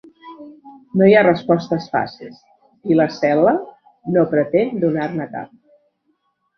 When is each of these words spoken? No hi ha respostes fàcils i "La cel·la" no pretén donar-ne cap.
No 1.01 1.09
hi 1.09 1.13
ha 1.17 1.21
respostes 1.27 1.91
fàcils 1.97 2.41
i 2.93 2.99
"La 3.03 3.09
cel·la" 3.21 3.55
no 4.19 4.27
pretén 4.35 4.77
donar-ne 4.89 5.33
cap. 5.39 5.57